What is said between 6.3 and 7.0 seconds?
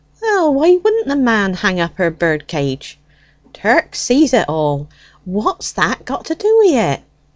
do wi'